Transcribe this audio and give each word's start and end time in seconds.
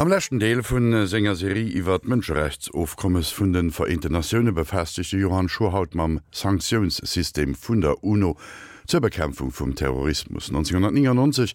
Am 0.00 0.08
lächten 0.08 0.40
Deel 0.40 0.62
vun 0.64 0.94
äh, 0.94 1.06
Sängerserie 1.06 1.74
iwwer 1.76 1.98
d 1.98 2.08
Mënscherechtsofkommes 2.08 3.34
vun 3.36 3.52
den 3.52 3.70
Vereinte 3.70 4.08
Nationune 4.08 4.54
befestigchte 4.54 5.18
Johann 5.18 5.50
Schuhaut 5.50 5.94
mam 5.94 6.22
Sanktionssystem 6.32 7.54
vun 7.54 7.82
der 7.82 8.02
UNO 8.02 8.38
zur 8.86 9.02
Bekämpfung 9.02 9.52
vum 9.52 9.74
Terrorismus. 9.74 10.48
1999 10.48 11.54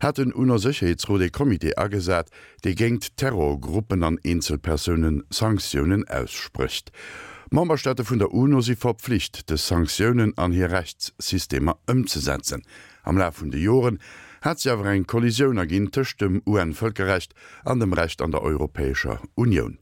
hat 0.00 0.18
den 0.18 0.32
UNO-Sicherheitsrode 0.32 1.30
Komitee 1.30 1.76
agesat, 1.76 2.30
déi 2.64 2.74
géngt 2.74 3.16
Terrorgruppen 3.16 4.02
an 4.02 4.18
Inselpersonen 4.24 5.22
Sanktionen 5.30 6.02
ausspricht. 6.08 6.90
Mamberstätte 7.50 8.02
vun 8.02 8.18
der 8.18 8.34
UNO 8.34 8.60
sie 8.60 8.74
verpflicht, 8.74 9.48
de 9.50 9.56
Sanktionen 9.56 10.36
an 10.36 10.50
hier 10.50 10.72
Rechtssysteme 10.72 11.76
ëmzusetzen. 11.86 12.66
Am 13.04 13.18
La 13.18 13.30
vun 13.30 13.52
de 13.52 13.60
Joren 13.60 14.00
hat 14.44 14.60
sie 14.60 14.70
awer 14.70 14.84
eng 14.92 15.06
Kollision 15.06 15.58
agin 15.58 15.90
töcht 15.90 16.20
dem 16.20 16.42
UN-Völkerrecht 16.46 17.34
an 17.64 17.80
dem 17.80 17.94
Recht 17.94 18.20
an 18.20 18.30
der 18.30 18.42
Europäischer 18.42 19.20
Union. 19.34 19.78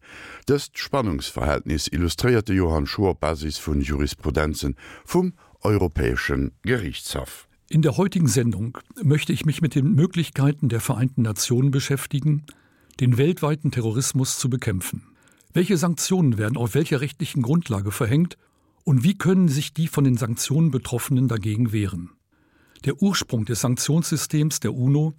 Das 0.46 0.70
Spannungsverhältnis 0.72 1.88
illustrierte 1.88 2.52
Johann 2.52 2.86
Schur 2.86 3.16
Basis 3.16 3.58
vun 3.58 3.80
Jurisprudenzen 3.80 4.76
vum 5.04 5.32
Europäischen 5.62 6.52
Gerichtshof. 6.62 7.48
In 7.68 7.82
der 7.82 7.96
heutigen 7.96 8.28
Sendung 8.28 8.78
möchte 9.02 9.32
ich 9.32 9.44
mich 9.44 9.62
mit 9.62 9.74
den 9.74 9.94
Möglichkeiten 9.94 10.68
der 10.68 10.80
Vereinten 10.80 11.22
Nationen 11.22 11.72
beschäftigen, 11.72 12.44
den 13.00 13.18
weltweiten 13.18 13.72
Terrorismus 13.72 14.38
zu 14.38 14.48
bekämpfen. 14.48 15.08
Welche 15.52 15.76
Sanktionen 15.76 16.38
werden 16.38 16.56
auf 16.56 16.74
welcher 16.74 17.00
rechtlichen 17.00 17.42
Grundlage 17.42 17.90
verhängt 17.90 18.38
und 18.84 19.02
wie 19.02 19.18
können 19.18 19.48
sich 19.48 19.72
die 19.72 19.88
von 19.88 20.04
den 20.04 20.16
Sanktionen 20.16 20.70
Betroffenen 20.70 21.26
dagegen 21.26 21.72
wehren? 21.72 22.10
Der 22.84 23.00
Ursprung 23.00 23.44
des 23.44 23.60
Sanktionssystems 23.60 24.60
der 24.60 24.74
UNO 24.74 25.14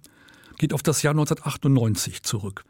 geht 0.58 0.72
auf 0.72 0.82
das 0.82 1.02
Jahr 1.02 1.12
1998 1.12 2.22
zurück. 2.22 2.64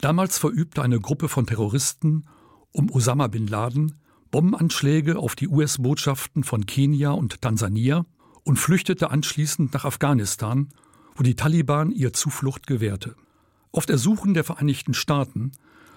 Damals 0.00 0.38
verübte 0.38 0.82
eine 0.82 1.00
Gruppe 1.00 1.28
von 1.28 1.46
Terroristen 1.46 2.26
um 2.72 2.90
Osama 2.90 3.28
bin 3.28 3.46
Laden 3.46 3.94
Bombenanschläge 4.30 5.18
auf 5.18 5.34
die 5.34 5.48
US-Botschaften 5.48 6.44
von 6.44 6.66
Kenia 6.66 7.12
und 7.12 7.40
Tansania 7.40 8.04
und 8.44 8.58
flüchtete 8.58 9.10
anschließend 9.10 9.72
nach 9.72 9.86
Afghanistan, 9.86 10.68
wo 11.14 11.22
die 11.22 11.36
Taliban 11.36 11.90
ihr 11.90 12.12
Zuflucht 12.12 12.66
gewährte. 12.66 13.14
Auf 13.72 13.88
Ersuchen 13.88 14.34
der 14.34 14.44
Vereinigten 14.44 14.92
Staaten 14.92 15.52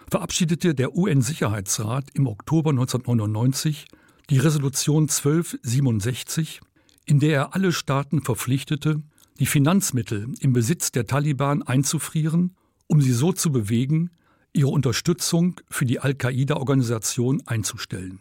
verabschiedete 0.10 0.74
der 0.74 0.96
UN-Sicherheitsrat 0.96 2.12
im 2.14 2.28
Oktober 2.28 2.70
1999 2.70 3.88
die 4.30 4.38
Resolution 4.38 5.04
1267, 5.04 6.62
in 7.10 7.20
der 7.20 7.34
er 7.34 7.56
alle 7.56 7.72
Staaten 7.72 8.22
verpflichtete, 8.22 9.02
die 9.40 9.48
Finanzmittel 9.48 10.32
im 10.42 10.54
Besitz 10.54 10.92
der 10.92 11.08
Taliban 11.08 11.64
einzufrieren, 11.64 12.54
um 12.86 13.02
sie 13.02 13.14
so 13.14 13.32
zu 13.32 13.52
bewegen, 13.52 14.12
ihre 14.54 14.70
Unterstützung 14.70 15.60
für 15.72 15.86
die 15.86 16.00
Al-Qaida-Organisation 16.00 17.42
einzustellen. 17.48 18.20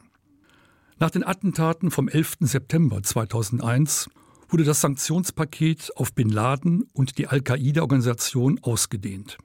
Nach 0.98 1.10
den 1.10 1.22
Attentaten 1.22 1.90
vom 1.90 2.08
11. 2.08 2.38
September 2.40 3.02
2001 3.02 4.08
wurde 4.48 4.64
das 4.64 4.80
Sanktionspaket 4.80 5.94
auf 5.96 6.14
Bin 6.14 6.30
Laden 6.30 6.84
und 6.94 7.18
die 7.18 7.26
Al-Qaida-Organisation 7.26 8.60
ausgedehnt. 8.62 9.36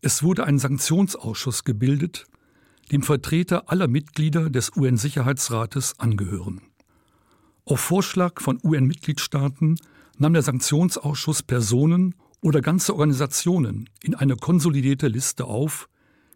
Es 0.00 0.24
wurde 0.24 0.42
ein 0.42 0.58
Sanktionsausschuss 0.58 1.62
gebildet, 1.62 2.26
dem 2.90 3.04
Vertreter 3.04 3.70
aller 3.70 3.86
Mitglieder 3.86 4.50
des 4.50 4.76
UN-Sicherheitsrates 4.76 6.00
angehören. 6.00 6.62
Auf 7.64 7.78
Vorschlag 7.78 8.40
von 8.40 8.58
UN-Mitgliedstaaten 8.64 9.78
nahm 10.18 10.32
der 10.32 10.42
Sanktionsausschuss 10.42 11.44
Personen 11.44 12.16
oder 12.40 12.60
ganze 12.60 12.92
Organisationen 12.92 13.88
in 14.02 14.16
eine 14.16 14.34
konsolidierte 14.34 15.06
Liste 15.06 15.44
auf 15.44 15.88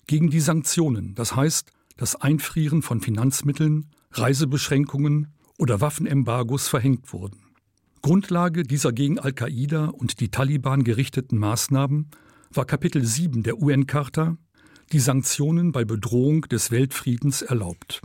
gegen 0.07 0.31
die 0.31 0.41
Sanktionen, 0.41 1.17
das 1.17 1.35
heißt 1.35 1.73
das 1.97 2.15
Einfrieren 2.15 2.83
von 2.83 3.01
Finanzmitteln, 3.01 3.87
Reisebeschränkungen 4.13 5.35
oder 5.59 5.81
Waffenembargos 5.81 6.69
verhängt 6.69 7.13
wurden. 7.13 7.41
Grundlage 8.03 8.63
dieser 8.63 8.93
gegen 8.93 9.19
Al-Qaida 9.19 9.87
und 9.87 10.21
die 10.21 10.29
Taliban 10.29 10.85
gerichteten 10.85 11.39
Maßnahmen 11.39 12.09
war 12.53 12.67
Kapitel 12.67 13.05
7 13.05 13.43
der 13.43 13.61
UN-Charta, 13.61 14.37
die 14.93 15.01
Sanktionen 15.01 15.73
bei 15.73 15.85
Bedrohung 15.85 16.43
des 16.43 16.71
Weltfriedens 16.71 17.43
erlaubt. 17.43 18.01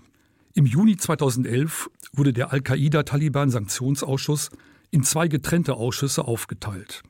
Im 0.54 0.66
Juni 0.66 0.98
2011 0.98 1.90
wurde 2.14 2.34
der 2.34 2.52
Al-Qaida-Taliban-Sanktionsausschuss 2.52 4.50
in 4.90 5.04
zwei 5.04 5.28
getrennte 5.28 5.76
Ausschüsse 5.76 6.26
aufgeteilt. 6.26 7.04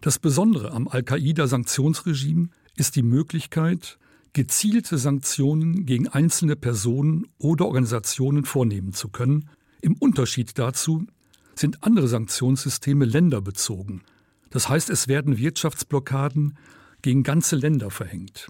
Das 0.00 0.18
Besondere 0.18 0.72
am 0.72 0.88
Al-Qaida-Sanktionsregime 0.88 2.48
ist 2.76 2.96
die 2.96 3.02
Möglichkeit, 3.02 3.98
gezielte 4.32 4.98
Sanktionen 4.98 5.86
gegen 5.86 6.08
einzelne 6.08 6.56
Personen 6.56 7.26
oder 7.38 7.66
Organisationen 7.66 8.44
vornehmen 8.44 8.92
zu 8.92 9.08
können. 9.08 9.48
Im 9.80 9.94
Unterschied 9.94 10.58
dazu 10.58 11.06
sind 11.54 11.84
andere 11.84 12.08
Sanktionssysteme 12.08 13.04
länderbezogen. 13.04 14.02
Das 14.50 14.68
heißt, 14.68 14.90
es 14.90 15.08
werden 15.08 15.38
Wirtschaftsblockaden 15.38 16.58
gegen 17.02 17.22
ganze 17.22 17.56
Länder 17.56 17.90
verhängt. 17.90 18.48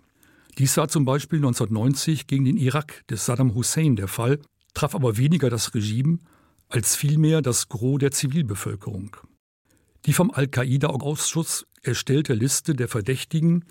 Dies 0.58 0.76
war 0.76 0.88
zum 0.88 1.04
Beispiel 1.04 1.38
1990 1.38 2.26
gegen 2.26 2.44
den 2.44 2.56
Irak 2.56 3.04
des 3.08 3.26
Saddam 3.26 3.54
Hussein 3.54 3.96
der 3.96 4.08
Fall, 4.08 4.38
traf 4.74 4.94
aber 4.94 5.16
weniger 5.16 5.50
das 5.50 5.74
Regime 5.74 6.18
als 6.68 6.96
vielmehr 6.96 7.42
das 7.42 7.68
Gros 7.68 7.98
der 7.98 8.10
Zivilbevölkerung. 8.10 9.16
Die 10.06 10.12
vom 10.12 10.30
Al-Qaida-Ausschuss 10.30 11.66
erstellte 11.82 12.34
Liste 12.34 12.74
der 12.74 12.88
Verdächtigen 12.88 13.64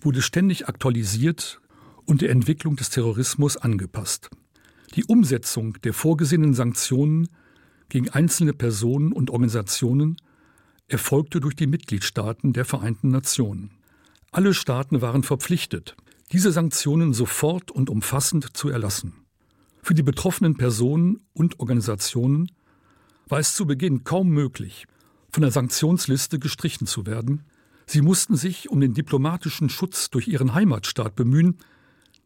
wurde 0.00 0.22
ständig 0.22 0.68
aktualisiert 0.68 1.60
und 2.06 2.22
der 2.22 2.30
Entwicklung 2.30 2.76
des 2.76 2.90
Terrorismus 2.90 3.56
angepasst. 3.56 4.30
Die 4.94 5.04
Umsetzung 5.04 5.80
der 5.82 5.92
vorgesehenen 5.92 6.54
Sanktionen 6.54 7.28
gegen 7.88 8.08
einzelne 8.08 8.54
Personen 8.54 9.12
und 9.12 9.30
Organisationen 9.30 10.16
erfolgte 10.88 11.40
durch 11.40 11.54
die 11.54 11.66
Mitgliedstaaten 11.66 12.52
der 12.52 12.64
Vereinten 12.64 13.10
Nationen. 13.10 13.70
Alle 14.32 14.54
Staaten 14.54 15.00
waren 15.02 15.22
verpflichtet, 15.22 15.96
diese 16.32 16.52
Sanktionen 16.52 17.12
sofort 17.12 17.70
und 17.70 17.90
umfassend 17.90 18.56
zu 18.56 18.68
erlassen. 18.68 19.14
Für 19.88 19.94
die 19.94 20.02
betroffenen 20.02 20.54
Personen 20.54 21.22
und 21.32 21.60
Organisationen 21.60 22.52
war 23.26 23.38
es 23.38 23.54
zu 23.54 23.64
Beginn 23.64 24.04
kaum 24.04 24.28
möglich, 24.28 24.86
von 25.30 25.40
der 25.40 25.50
Sanktionsliste 25.50 26.38
gestrichen 26.38 26.86
zu 26.86 27.06
werden. 27.06 27.44
Sie 27.86 28.02
mussten 28.02 28.36
sich 28.36 28.68
um 28.68 28.82
den 28.82 28.92
diplomatischen 28.92 29.70
Schutz 29.70 30.10
durch 30.10 30.28
ihren 30.28 30.52
Heimatstaat 30.52 31.16
bemühen, 31.16 31.56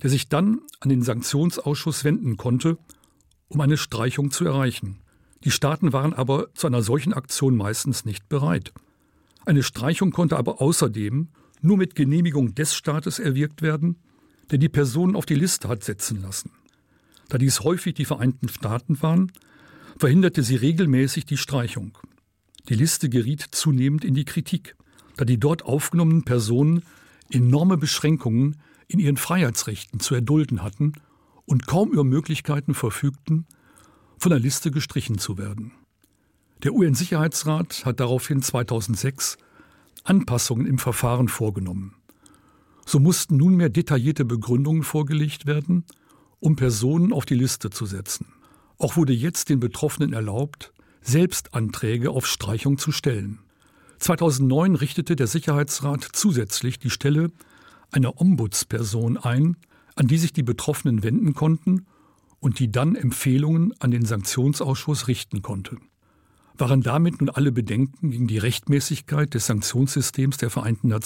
der 0.02 0.10
sich 0.10 0.28
dann 0.28 0.58
an 0.80 0.88
den 0.88 1.02
Sanktionsausschuss 1.02 2.02
wenden 2.02 2.36
konnte, 2.36 2.78
um 3.46 3.60
eine 3.60 3.76
Streichung 3.76 4.32
zu 4.32 4.44
erreichen. 4.44 4.98
Die 5.44 5.52
Staaten 5.52 5.92
waren 5.92 6.14
aber 6.14 6.52
zu 6.54 6.66
einer 6.66 6.82
solchen 6.82 7.12
Aktion 7.12 7.56
meistens 7.56 8.04
nicht 8.04 8.28
bereit. 8.28 8.72
Eine 9.46 9.62
Streichung 9.62 10.10
konnte 10.10 10.36
aber 10.36 10.60
außerdem 10.60 11.28
nur 11.60 11.76
mit 11.76 11.94
Genehmigung 11.94 12.56
des 12.56 12.74
Staates 12.74 13.20
erwirkt 13.20 13.62
werden, 13.62 14.00
der 14.50 14.58
die 14.58 14.68
Personen 14.68 15.14
auf 15.14 15.26
die 15.26 15.36
Liste 15.36 15.68
hat 15.68 15.84
setzen 15.84 16.22
lassen. 16.22 16.50
Da 17.32 17.38
dies 17.38 17.60
häufig 17.60 17.94
die 17.94 18.04
Vereinten 18.04 18.50
Staaten 18.50 19.00
waren, 19.00 19.32
verhinderte 19.96 20.42
sie 20.42 20.56
regelmäßig 20.56 21.24
die 21.24 21.38
Streichung. 21.38 21.96
Die 22.68 22.74
Liste 22.74 23.08
geriet 23.08 23.40
zunehmend 23.52 24.04
in 24.04 24.12
die 24.12 24.26
Kritik, 24.26 24.76
da 25.16 25.24
die 25.24 25.40
dort 25.40 25.64
aufgenommenen 25.64 26.24
Personen 26.24 26.82
enorme 27.30 27.78
Beschränkungen 27.78 28.60
in 28.86 28.98
ihren 28.98 29.16
Freiheitsrechten 29.16 29.98
zu 29.98 30.14
erdulden 30.14 30.62
hatten 30.62 30.92
und 31.46 31.66
kaum 31.66 31.92
über 31.92 32.04
Möglichkeiten 32.04 32.74
verfügten, 32.74 33.46
von 34.18 34.28
der 34.28 34.38
Liste 34.38 34.70
gestrichen 34.70 35.16
zu 35.16 35.38
werden. 35.38 35.72
Der 36.64 36.74
UN-Sicherheitsrat 36.74 37.86
hat 37.86 37.98
daraufhin 37.98 38.42
2006 38.42 39.38
Anpassungen 40.04 40.66
im 40.66 40.76
Verfahren 40.76 41.28
vorgenommen. 41.28 41.94
So 42.84 43.00
mussten 43.00 43.38
nunmehr 43.38 43.70
detaillierte 43.70 44.26
Begründungen 44.26 44.82
vorgelegt 44.82 45.46
werden, 45.46 45.86
um 46.42 46.56
Personen 46.56 47.12
auf 47.12 47.24
die 47.24 47.36
Liste 47.36 47.70
zu 47.70 47.86
setzen. 47.86 48.26
Auch 48.76 48.96
wurde 48.96 49.12
jetzt 49.12 49.48
den 49.48 49.60
Betroffenen 49.60 50.12
erlaubt, 50.12 50.72
selbst 51.00 51.54
Anträge 51.54 52.10
auf 52.10 52.26
Streichung 52.26 52.78
zu 52.78 52.90
stellen. 52.90 53.38
2009 54.00 54.74
richtete 54.74 55.14
der 55.14 55.28
Sicherheitsrat 55.28 56.08
zusätzlich 56.12 56.80
die 56.80 56.90
Stelle 56.90 57.30
einer 57.92 58.20
Ombudsperson 58.20 59.18
ein, 59.18 59.56
an 59.94 60.08
die 60.08 60.18
sich 60.18 60.32
die 60.32 60.42
Betroffenen 60.42 61.04
wenden 61.04 61.34
konnten 61.34 61.86
und 62.40 62.58
die 62.58 62.72
dann 62.72 62.96
Empfehlungen 62.96 63.72
an 63.78 63.92
den 63.92 64.04
Sanktionsausschuss 64.04 65.06
richten 65.06 65.42
konnte. 65.42 65.76
Waren 66.58 66.82
damit 66.82 67.20
nun 67.20 67.30
alle 67.30 67.52
Bedenken 67.52 68.10
gegen 68.10 68.26
die 68.26 68.38
Rechtmäßigkeit 68.38 69.32
des 69.32 69.46
Sanktionssystems 69.46 70.38
der 70.38 70.50
Vereinten 70.50 70.88
Nationen 70.88 71.02